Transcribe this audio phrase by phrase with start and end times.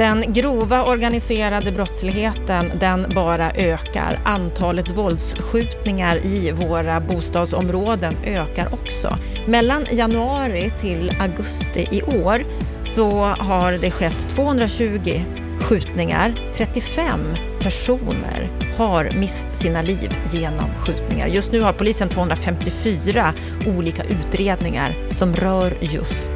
[0.00, 4.20] Den grova organiserade brottsligheten den bara ökar.
[4.24, 9.18] Antalet våldsskjutningar i våra bostadsområden ökar också.
[9.46, 12.44] Mellan januari till augusti i år
[12.82, 15.20] så har det skett 220
[15.60, 16.34] skjutningar.
[16.56, 17.20] 35
[17.60, 21.26] personer har mist sina liv genom skjutningar.
[21.26, 23.32] Just nu har polisen 254
[23.76, 26.30] olika utredningar som rör just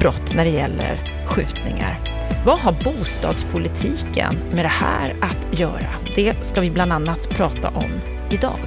[0.00, 2.09] brott när det gäller skjutningar.
[2.44, 5.90] Vad har bostadspolitiken med det här att göra?
[6.14, 7.90] Det ska vi bland annat prata om
[8.30, 8.58] idag.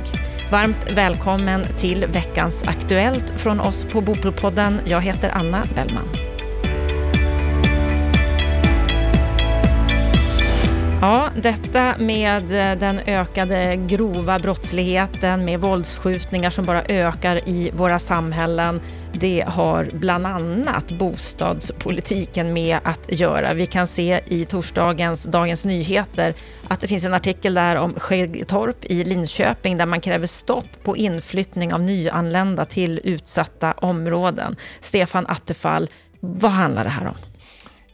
[0.52, 4.80] Varmt välkommen till veckans Aktuellt från oss på Bopolpodden.
[4.86, 6.23] Jag heter Anna Bellman.
[11.04, 18.00] Ja, detta med eh, den ökade grova brottsligheten med våldsskjutningar som bara ökar i våra
[18.00, 18.82] samhällen
[19.14, 23.54] det har bland annat bostadspolitiken med att göra.
[23.54, 26.34] Vi kan se i torsdagens Dagens Nyheter
[26.68, 30.98] att det finns en artikel där om Skäggetorp i Linköping där man kräver stopp på
[30.98, 34.56] inflyttning av nyanlända till utsatta områden.
[34.82, 35.90] Stefan Attefall,
[36.20, 37.33] vad handlar det här om?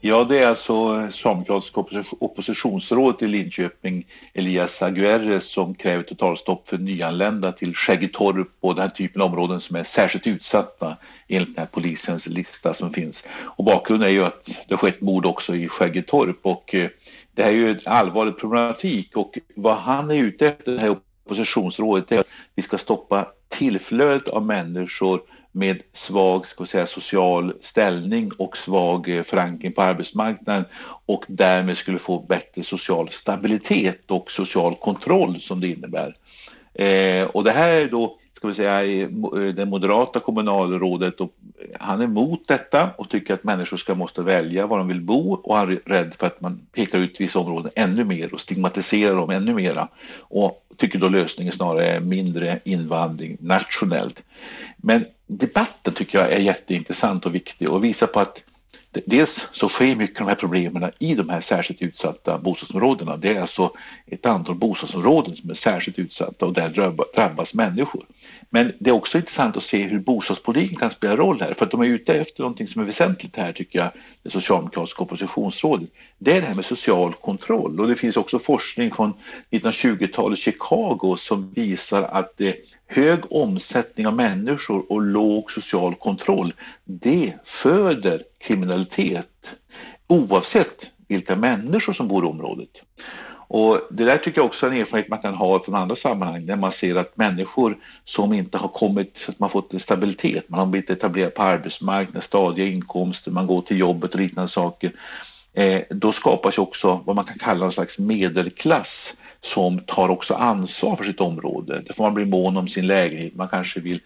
[0.02, 1.83] Ja, det är alltså eh, socialdemokratiska
[2.19, 8.89] oppositionsrådet i Linköping, Elias Aguerres, som kräver totalstopp för nyanlända till Skäggetorp och den här
[8.89, 13.27] typen av områden som är särskilt utsatta enligt den här polisens lista som finns.
[13.31, 16.89] Och bakgrunden är ju att det har skett mord också i Skäggetorp och eh,
[17.36, 20.95] det här är ju en allvarlig problematik och vad han är ute efter, det här
[21.25, 28.31] oppositionsrådet, är att vi ska stoppa tillflödet av människor med svag ska säga, social ställning
[28.38, 30.66] och svag eh, förankring på arbetsmarknaden
[31.05, 36.16] och därmed skulle få bättre social stabilitet och social kontroll som det innebär.
[36.73, 39.09] Eh, och det här är då ska vi säga, eh,
[39.54, 44.22] det moderata kommunalrådet och eh, han är emot detta och tycker att människor ska måste
[44.22, 47.40] välja var de vill bo och han är rädd för att man pekar ut vissa
[47.40, 52.60] områden ännu mer och stigmatiserar dem ännu mera och tycker då lösningen snarare är mindre
[52.64, 54.23] invandring nationellt.
[54.78, 58.44] Men debatten tycker jag är jätteintressant och viktig och visar på att
[59.05, 63.17] Dels så sker mycket av de här problemen i de här särskilt utsatta bostadsområdena.
[63.17, 63.71] Det är alltså
[64.07, 66.69] ett antal bostadsområden som är särskilt utsatta och där
[67.15, 68.05] drabbas människor.
[68.49, 71.71] Men det är också intressant att se hur bostadspolitiken kan spela roll här för att
[71.71, 73.89] de är ute efter någonting som är väsentligt här tycker jag,
[74.23, 75.89] det socialdemokratiska oppositionsrådet.
[76.17, 79.13] Det är det här med social kontroll och det finns också forskning från
[79.51, 82.55] 1920-talet Chicago som visar att det
[82.92, 86.54] hög omsättning av människor och låg social kontroll,
[86.86, 89.55] det föder kriminalitet
[90.08, 92.70] oavsett vilka människor som bor i området.
[93.52, 96.45] Och det där tycker jag också är en erfarenhet man kan ha från andra sammanhang
[96.45, 100.49] när man ser att människor som inte har kommit, så att man fått en stabilitet,
[100.49, 104.92] man har blivit etablerad på arbetsmarknaden, stadiga inkomster, man går till jobbet och liknande saker.
[105.54, 110.95] Eh, då skapas också vad man kan kalla en slags medelklass som tar också ansvar
[110.95, 111.82] för sitt område.
[111.86, 114.00] Där får man bli mån om sin lägenhet, man kanske vill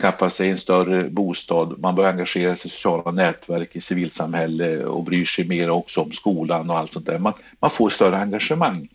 [0.00, 5.04] skaffa sig en större bostad, man bör engagera sig i sociala nätverk i civilsamhälle och
[5.04, 7.18] bryr sig mer också om skolan och allt sånt där.
[7.18, 8.88] Man, man får större engagemang.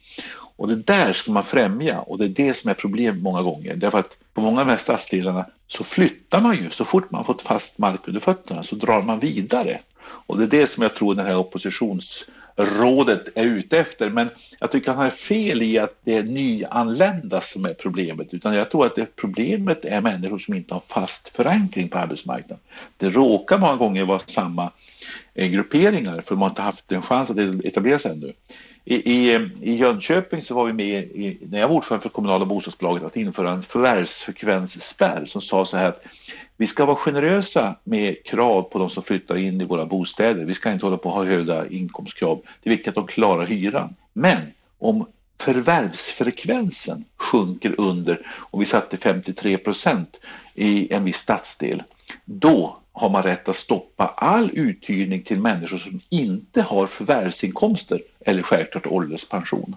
[0.58, 3.76] Och det där ska man främja och det är det som är problemet många gånger.
[3.76, 7.26] Därför att på många av de här stadsdelarna så flyttar man ju, så fort man
[7.26, 9.80] fått fast mark under fötterna så drar man vidare.
[10.28, 14.10] Och det är det som jag tror den här oppositionsrådet är ute efter.
[14.10, 18.34] Men jag tycker han har fel i att det är nyanlända som är problemet.
[18.34, 22.60] Utan jag tror att det problemet är människor som inte har fast förankring på arbetsmarknaden.
[22.98, 24.72] Det råkar många gånger vara samma
[25.34, 28.34] eh, grupperingar för de har inte haft en chans att e- etablera sig ännu.
[28.88, 32.46] I, i, I Jönköping så var vi med i, när jag var ordförande för kommunala
[32.46, 36.04] bostadsbolaget att införa en förvärvsfrekvensspärr som sa så här att
[36.58, 40.46] vi ska vara generösa med krav på de som flyttar in i våra bostäder.
[40.46, 42.42] Vi ska inte hålla på att ha höga inkomstkrav.
[42.64, 43.96] Det är viktigt att de klarar hyran.
[44.14, 44.42] Men
[44.80, 45.06] om
[45.40, 50.20] förvärvsfrekvensen sjunker under, om vi satte 53 procent
[50.54, 51.84] i en viss stadsdel,
[52.26, 58.44] då har man rätt att stoppa all uthyrning till människor som inte har förvärvsinkomster eller
[58.44, 59.76] självklart ålderspension.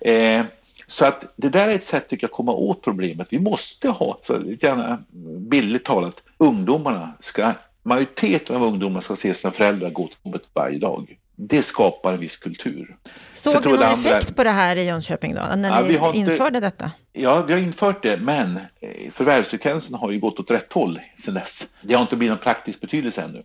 [0.00, 0.44] Eh,
[0.86, 3.28] så att det där är ett sätt tycker jag, att komma åt problemet.
[3.30, 5.04] Vi måste ha, för lite grann
[5.50, 7.52] billigt talat, ungdomarna ska,
[7.82, 11.18] majoriteten av ungdomarna ska se sina föräldrar gå till jobbet varje dag.
[11.36, 12.96] Det skapar en viss kultur.
[13.32, 14.10] Såg du någon andra...
[14.10, 16.60] effekt på det här i Jönköping då, när ja, ni införde inte...
[16.60, 16.90] detta?
[17.12, 21.34] Ja, vi har infört det, men eh, förvärvsfrekvensen har ju gått åt rätt håll sedan
[21.34, 21.64] dess.
[21.82, 23.42] Det har inte blivit någon praktisk betydelse ännu.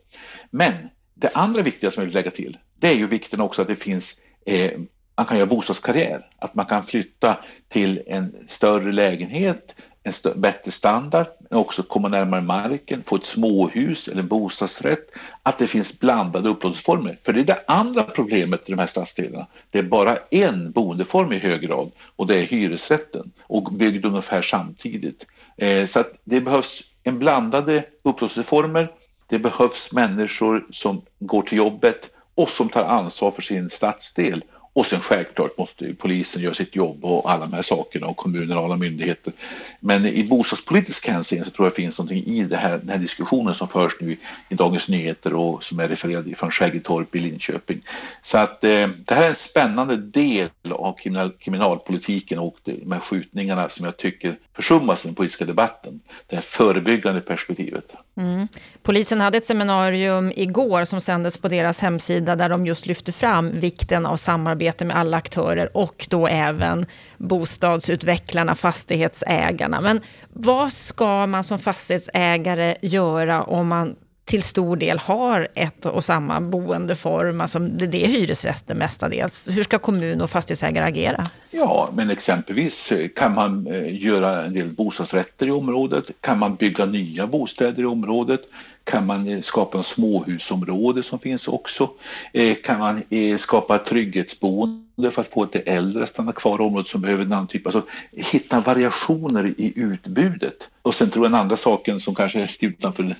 [0.49, 0.73] Men
[1.13, 3.75] det andra viktiga som jag vill lägga till, det är ju vikten också att det
[3.75, 4.71] finns eh,
[5.17, 7.37] man kan göra bostadskarriär, att man kan flytta
[7.69, 9.75] till en större lägenhet
[10.07, 15.11] en bättre standard, men också komma närmare marken, få ett småhus eller en bostadsrätt,
[15.43, 17.17] att det finns blandade upplåtelseformer.
[17.23, 19.47] För det är det andra problemet i de här stadsdelarna.
[19.69, 24.41] Det är bara en boendeform i hög grad och det är hyresrätten och byggd ungefär
[24.41, 25.25] samtidigt.
[25.57, 28.91] Eh, så att det behövs en blandade upplåtelseformer.
[29.27, 34.43] Det behövs människor som går till jobbet och som tar ansvar för sin stadsdel
[34.77, 38.57] och sen självklart måste polisen göra sitt jobb och alla de här sakerna och kommuner
[38.57, 39.33] och alla myndigheter.
[39.79, 42.97] Men i bostadspolitisk hänseende så tror jag det finns någonting i det här, den här
[42.97, 44.17] diskussionen som förs nu
[44.49, 47.81] i Dagens Nyheter och som är refererad från Skäggetorp i Linköping.
[48.21, 52.99] Så att eh, det här är en spännande del av kriminal, kriminalpolitiken och de här
[52.99, 55.99] skjutningarna som jag tycker försummas i den politiska debatten.
[56.27, 57.93] Det här förebyggande perspektivet.
[58.17, 58.47] Mm.
[58.83, 63.59] Polisen hade ett seminarium igår som sändes på deras hemsida där de just lyfte fram
[63.59, 66.85] vikten av samarbete med alla aktörer och då även
[67.17, 69.81] bostadsutvecklarna, fastighetsägarna.
[69.81, 73.95] Men vad ska man som fastighetsägare göra om man
[74.27, 79.49] till stor del har ett och samma boendeform, alltså det är hyresrätter mestadels.
[79.51, 81.29] Hur ska kommun och fastighetsägare agera?
[81.51, 86.55] Ja, men exempelvis eh, kan man eh, göra en del bostadsrätter i området, kan man
[86.55, 88.41] bygga nya bostäder i området,
[88.87, 91.89] kan man eh, skapa en småhusområde som finns också,
[92.33, 96.63] eh, kan man eh, skapa trygghetsboende för att få lite äldre att stanna kvar i
[96.63, 100.69] området som behöver en annan typ, alltså hitta variationer i utbudet.
[100.81, 103.15] Och sen tror jag den andra saken som kanske är utanför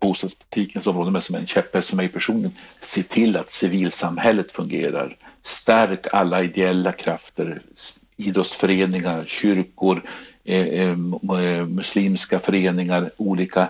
[0.00, 5.16] bostadspolitikens område men som är en käpphäst för mig personligen, se till att civilsamhället fungerar
[5.42, 7.60] Stärk alla ideella krafter,
[8.16, 10.02] idrottsföreningar, kyrkor,
[10.44, 10.96] eh, eh,
[11.66, 13.68] muslimska föreningar, olika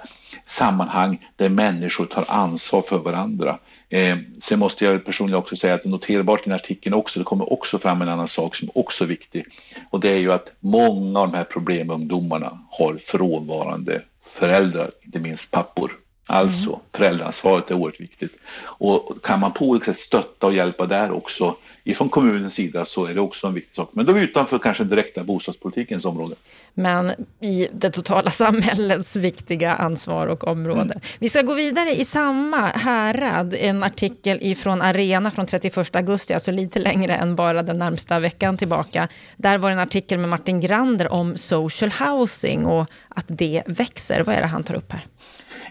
[0.48, 3.58] sammanhang där människor tar ansvar för varandra.
[3.88, 7.18] Eh, sen måste jag personligen också säga att det är noterbart i den artikeln också,
[7.18, 9.46] det kommer också fram en annan sak som också är viktig
[9.90, 15.50] och det är ju att många av de här problemungdomarna har frånvarande föräldrar, inte minst
[15.50, 15.92] pappor.
[16.26, 16.80] Alltså mm.
[16.94, 18.32] föräldraansvaret är oerhört viktigt.
[18.60, 21.56] Och kan man på olika sätt stötta och hjälpa där också
[21.88, 23.90] ifrån kommunens sida så är det också en viktig sak.
[23.92, 26.34] Men då är vi utanför kanske direkta bostadspolitikens område.
[26.74, 30.80] Men i det totala samhällets viktiga ansvar och område.
[30.80, 31.00] Mm.
[31.18, 33.54] Vi ska gå vidare i samma härad.
[33.54, 38.56] En artikel ifrån Arena från 31 augusti, alltså lite längre än bara den närmsta veckan
[38.56, 39.08] tillbaka.
[39.36, 44.24] Där var en artikel med Martin Grander om social housing och att det växer.
[44.24, 45.06] Vad är det han tar upp här?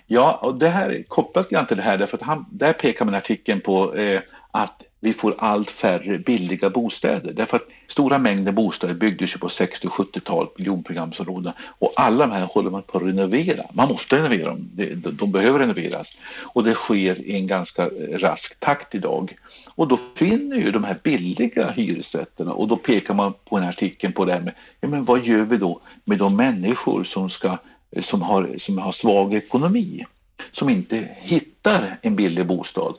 [0.07, 3.15] Ja, och det här är kopplat till det här, därför att han, där pekar man
[3.15, 4.21] artikeln på eh,
[4.51, 7.33] att vi får allt färre billiga bostäder.
[7.33, 11.53] Därför att stora mängder bostäder byggdes ju på 60 och 70-talet, miljonprogramsområden.
[11.79, 13.63] Och alla de här håller man på att renovera.
[13.73, 14.69] Man måste renovera dem,
[15.11, 16.17] de behöver renoveras.
[16.41, 19.37] Och det sker i en ganska eh, rask takt idag.
[19.75, 23.69] Och då finner ju de här billiga hyresrätterna och då pekar man på den här
[23.69, 27.29] artikeln på det här med, ja men vad gör vi då med de människor som,
[27.29, 27.57] ska,
[27.91, 30.05] eh, som, har, som har svag ekonomi?
[30.51, 32.95] Som inte hittar en billig bostad.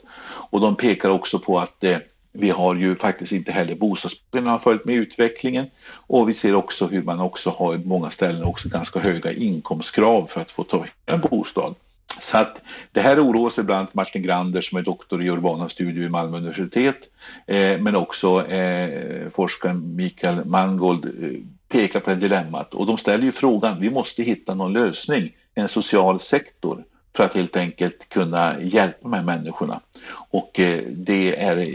[0.49, 1.97] Och de pekar också på att eh,
[2.31, 5.65] vi har ju faktiskt inte heller bostadspriserna har följt med utvecklingen.
[5.91, 10.25] Och vi ser också hur man också har i många ställen också ganska höga inkomstkrav
[10.25, 11.75] för att få ta en bostad.
[12.19, 12.61] Så att
[12.91, 16.11] det här oroar sig bland annat Martin Grander som är doktor i urbana studier vid
[16.11, 17.09] Malmö universitet.
[17.47, 22.73] Eh, men också eh, forskaren Mikael Mangold eh, pekar på det dilemmat.
[22.73, 26.83] Och de ställer ju frågan, vi måste hitta någon lösning, en social sektor
[27.19, 29.79] för att helt enkelt kunna hjälpa de här människorna.
[30.31, 31.67] Och eh, det är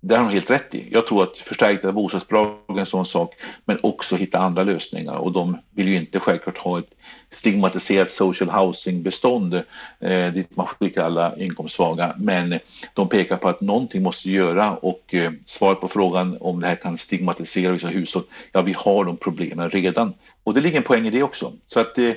[0.00, 0.88] det har de helt rätt i.
[0.92, 3.34] Jag tror att förstärkta bostadsbidrag är en sån sak,
[3.64, 5.14] men också hitta andra lösningar.
[5.14, 6.94] Och de vill ju inte självklart ha ett
[7.30, 9.62] stigmatiserat social housing-bestånd
[10.00, 12.14] eh, dit man skickar alla inkomstsvaga.
[12.18, 12.58] Men
[12.94, 16.74] de pekar på att någonting måste göra och eh, svaret på frågan om det här
[16.74, 20.12] kan stigmatisera vissa hushåll, ja vi har de problemen redan.
[20.44, 21.52] Och det ligger en poäng i det också.
[21.66, 22.12] Så att eh,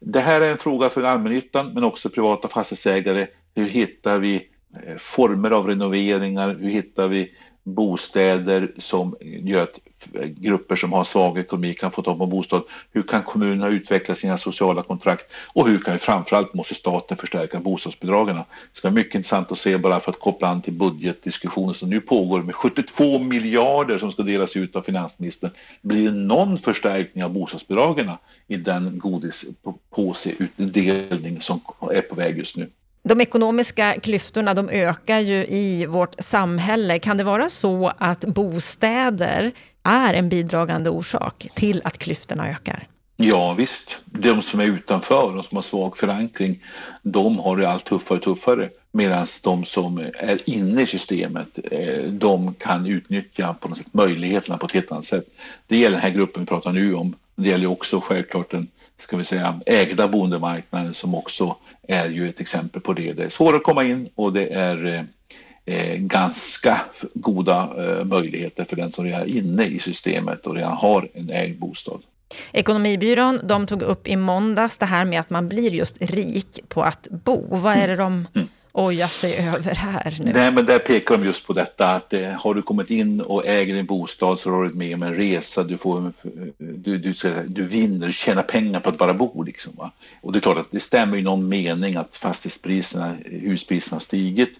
[0.00, 3.26] det här är en fråga för allmännyttan men också privata fastighetsägare.
[3.54, 6.56] Hur hittar vi eh, former av renoveringar?
[6.60, 7.30] Hur hittar vi
[7.66, 9.80] bostäder som gör att
[10.26, 12.62] grupper som har svag ekonomi kan få tag på bostad?
[12.92, 15.32] Hur kan kommunerna utveckla sina sociala kontrakt?
[15.54, 18.36] Och hur kan vi framförallt måste staten förstärka bostadsbidragen?
[18.36, 21.90] Det ska vara mycket intressant att se bara för att koppla an till budgetdiskussionen som
[21.90, 25.50] nu pågår med 72 miljarder som ska delas ut av finansministern.
[25.82, 28.10] Blir det någon förstärkning av bostadsbidragen
[28.46, 31.60] i den godispåseutdelning som
[31.92, 32.70] är på väg just nu?
[33.08, 36.98] De ekonomiska klyftorna de ökar ju i vårt samhälle.
[36.98, 42.86] Kan det vara så att bostäder är en bidragande orsak till att klyftorna ökar?
[43.16, 46.62] Ja visst, de som är utanför, de som har svag förankring,
[47.02, 48.68] de har det allt tuffare och tuffare.
[48.92, 54.58] Medan de som är inne i systemet, eh, de kan utnyttja på något sätt möjligheterna
[54.58, 55.24] på ett helt annat sätt.
[55.66, 59.16] Det gäller den här gruppen vi pratar nu om, Det gäller också självklart den ska
[59.16, 61.56] vi säga, ägda boendemarknaden som också
[61.88, 63.12] är ju ett exempel på det.
[63.12, 65.04] Det är svårt att komma in och det är
[65.64, 66.80] eh, ganska
[67.14, 71.30] goda eh, möjligheter för den som redan är inne i systemet och redan har en
[71.30, 72.00] ägd bostad.
[72.52, 76.82] Ekonomibyrån de tog upp i måndags det här med att man blir just rik på
[76.82, 77.56] att bo.
[77.56, 80.32] Vad är det de mm oja sig över här nu?
[80.32, 83.46] Nej, men där pekar de just på detta att eh, har du kommit in och
[83.46, 86.12] äger en bostad så har du varit med om en resa, du, får, eh,
[86.58, 87.14] du, du,
[87.46, 89.42] du vinner, du tjänar pengar på att bara bo.
[89.42, 89.92] Liksom, va?
[90.20, 94.00] Och det är klart att det stämmer i någon mening att fastighetspriserna, eh, huspriserna har
[94.00, 94.52] stigit.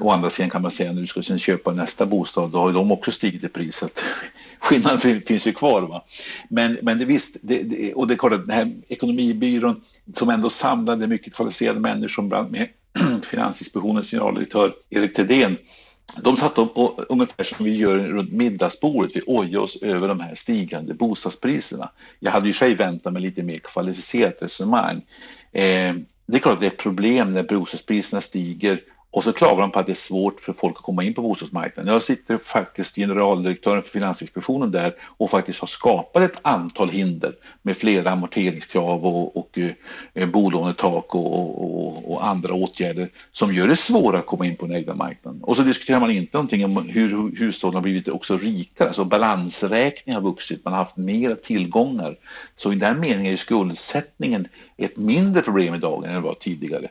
[0.00, 2.72] Å andra sidan kan man säga när du ska sen köpa nästa bostad, då har
[2.72, 3.84] de också stigit i pris.
[4.58, 5.82] skillnaden finns ju kvar.
[5.82, 6.04] Va?
[6.48, 9.80] Men, men det visst, det, det, och det är klart att den här ekonomibyrån
[10.14, 12.68] som ändå samlade mycket kvalificerade människor, bland med
[13.22, 15.56] Finansinspektionens generaldirektör Erik Thedéen,
[16.16, 20.20] de satt upp och, ungefär som vi gör runt middagsbordet, vi ojade oss över de
[20.20, 21.90] här stigande bostadspriserna.
[22.20, 24.96] Jag hade ju sig väntat mig lite mer kvalificerat resonemang.
[25.52, 25.94] Eh,
[26.26, 29.70] det är klart att det är ett problem när bostadspriserna stiger och så klagar de
[29.70, 31.92] på att det är svårt för folk att komma in på bostadsmarknaden.
[31.92, 37.76] Jag sitter faktiskt generaldirektören för Finansinspektionen där och faktiskt har skapat ett antal hinder med
[37.76, 39.58] flera amorteringskrav och, och
[40.14, 44.66] eh, bolånetak och, och, och, andra åtgärder som gör det svårare att komma in på
[44.66, 45.42] den egna marknaden.
[45.42, 50.22] Och så diskuterar man inte någonting om hur hushållen har blivit också rikare, alltså balansräkningen
[50.22, 52.16] har vuxit, man har haft mer tillgångar.
[52.56, 56.88] Så i den meningen är skuldsättningen ett mindre problem idag än det var tidigare.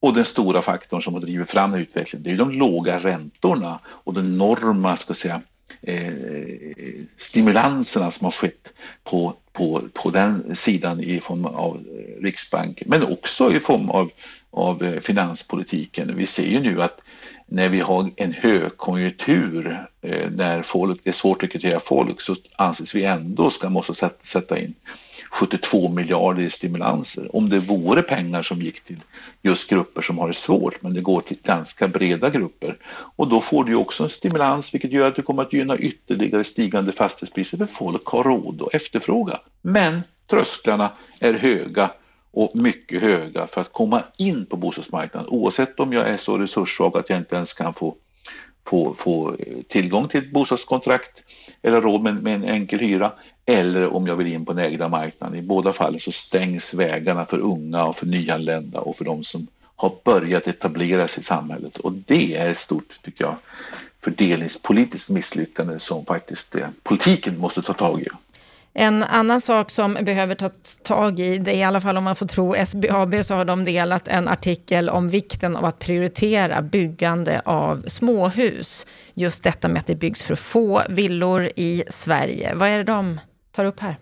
[0.00, 3.80] Och den stora faktorn som har drivit fram den utvecklingen det är de låga räntorna
[3.86, 5.40] och de enorma ska säga,
[5.82, 6.04] eh,
[7.16, 8.72] stimulanserna som har skett
[9.04, 14.10] på, på, på den sidan i form av eh, Riksbanken men också i form av,
[14.50, 16.16] av eh, finanspolitiken.
[16.16, 17.00] Vi ser ju nu att
[17.46, 22.36] när vi har en högkonjunktur eh, när folk, det är svårt att rekrytera folk så
[22.56, 24.74] anses vi ändå ska måste sätta in
[25.30, 27.36] 72 miljarder i stimulanser.
[27.36, 29.00] Om det vore pengar som gick till
[29.42, 32.76] just grupper som har det svårt, men det går till ganska breda grupper.
[33.16, 36.44] Och då får du också en stimulans vilket gör att du kommer att gynna ytterligare
[36.44, 39.40] stigande fastighetspriser för folk har råd att efterfråga.
[39.62, 40.90] Men trösklarna
[41.20, 41.90] är höga
[42.32, 46.96] och mycket höga för att komma in på bostadsmarknaden oavsett om jag är så resurssvag
[46.96, 47.96] att jag inte ens kan få
[48.66, 51.22] få, få eh, tillgång till ett bostadskontrakt
[51.62, 53.12] eller råd med, med en enkel hyra
[53.46, 55.38] eller om jag vill in på den ägda marknaden.
[55.38, 59.46] I båda fallen så stängs vägarna för unga och för nyanlända och för de som
[59.76, 63.36] har börjat etablera sig i samhället och det är ett stort, tycker jag,
[64.00, 68.06] fördelningspolitiskt misslyckande som faktiskt eh, politiken måste ta tag i.
[68.78, 70.50] En annan sak som behöver ta
[70.82, 73.64] tag i, det är i alla fall om man får tro SBAB, så har de
[73.64, 78.86] delat en artikel om vikten av att prioritera byggande av småhus.
[79.14, 82.54] Just detta med att det byggs för få villor i Sverige.
[82.54, 83.20] Vad är det de
[83.52, 83.96] tar upp här?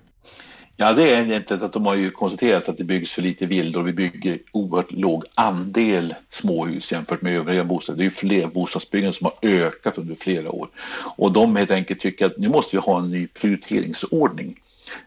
[0.76, 3.82] Ja, det är egentligen att de har ju konstaterat att det byggs för lite villor.
[3.82, 7.98] Vi bygger oerhört låg andel småhus jämfört med övriga bostäder.
[7.98, 10.68] Det är ju fler bostadsbyggande som har ökat under flera år.
[11.16, 14.60] Och de helt enkelt tycker att nu måste vi ha en ny prioriteringsordning.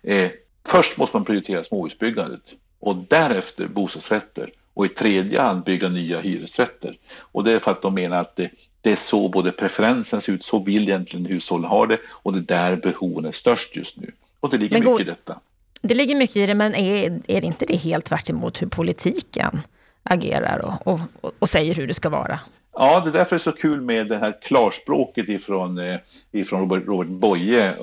[0.07, 0.31] Eh,
[0.67, 2.41] först måste man prioritera småhusbyggandet
[2.79, 6.97] och därefter bostadsrätter och i tredje hand bygga nya hyresrätter.
[7.17, 8.49] Och det är för att de menar att det,
[8.81, 12.39] det är så både preferensen ser ut, så vill egentligen hushållen ha det och det
[12.39, 14.11] är där behoven är störst just nu.
[14.39, 15.39] Och det ligger mycket i detta.
[15.81, 19.61] Det ligger mycket i det, men är, är inte det helt tvärt hur politiken
[20.03, 22.39] agerar och, och, och säger hur det ska vara?
[22.79, 25.98] Ja, det är därför det är så kul med det här klarspråket ifrån, eh,
[26.31, 27.75] ifrån Robert, Robert Boye eh,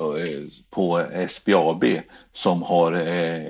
[0.69, 1.85] på SBAB
[2.31, 3.43] som har eh,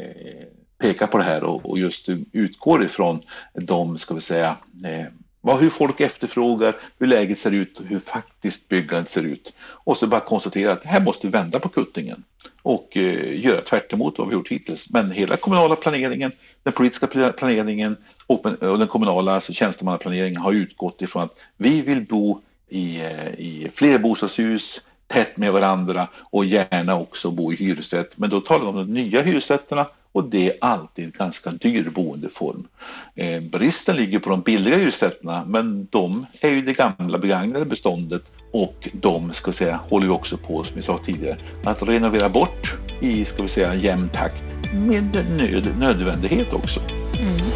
[0.82, 3.22] pekat på det här och, och just utgår ifrån
[3.54, 5.06] de, ska vi säga, eh,
[5.42, 9.54] vad, hur folk efterfrågar, hur läget ser ut, och hur faktiskt byggandet ser ut.
[9.60, 12.24] Och så bara konstatera att här måste vi vända på kuttingen
[12.62, 14.90] och eh, göra tvärt vad vi gjort hittills.
[14.90, 16.32] Men hela kommunala planeringen,
[16.64, 22.06] den politiska planeringen och, och den kommunala alltså tjänstemannaplaneringen har utgått ifrån att vi vill
[22.06, 28.18] bo i, eh, i fler bostadshus, tätt med varandra och gärna också bo i hyresrätt.
[28.18, 31.90] Men då talar vi om de nya hyresrätterna och det är alltid en ganska dyr
[31.90, 32.68] boendeform.
[33.16, 38.32] Eh, bristen ligger på de billiga hyresrätterna men de är ju det gamla begagnade beståndet
[38.52, 42.76] och de ska säga, håller vi också på, som vi sa tidigare, att renovera bort
[43.02, 46.80] i ska vi säga, jämn takt med nöd, nödvändighet också.
[47.20, 47.55] Mm.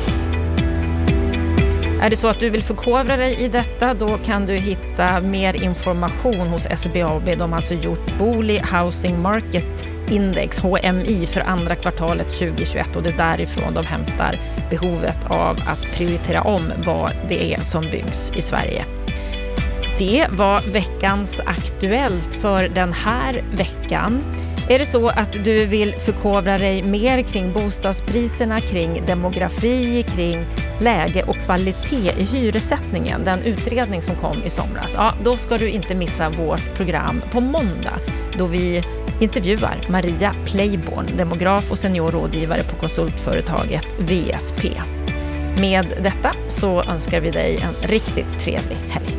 [2.02, 5.64] Är det så att du vill förkovra dig i detta, då kan du hitta mer
[5.64, 7.38] information hos SBAB.
[7.38, 13.10] De har alltså gjort Booli Housing Market Index, HMI, för andra kvartalet 2021 och det
[13.10, 14.40] är därifrån de hämtar
[14.70, 18.86] behovet av att prioritera om vad det är som byggs i Sverige.
[19.98, 24.24] Det var veckans Aktuellt för den här veckan.
[24.72, 30.46] Är det så att du vill förkovra dig mer kring bostadspriserna, kring demografi, kring
[30.82, 35.70] läge och kvalitet i hyressättningen, den utredning som kom i somras, ja, då ska du
[35.70, 38.00] inte missa vårt program på måndag
[38.38, 38.84] då vi
[39.20, 44.82] intervjuar Maria Playborn, demograf och seniorrådgivare på konsultföretaget VSP.
[45.62, 49.19] Med detta så önskar vi dig en riktigt trevlig helg.